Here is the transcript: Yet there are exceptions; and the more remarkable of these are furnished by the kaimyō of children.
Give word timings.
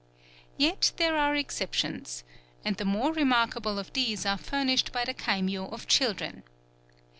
Yet 0.57 0.93
there 0.97 1.15
are 1.15 1.35
exceptions; 1.35 2.23
and 2.65 2.75
the 2.75 2.85
more 2.85 3.13
remarkable 3.13 3.77
of 3.77 3.93
these 3.93 4.25
are 4.25 4.35
furnished 4.39 4.91
by 4.91 5.05
the 5.05 5.13
kaimyō 5.13 5.71
of 5.71 5.85
children. 5.87 6.41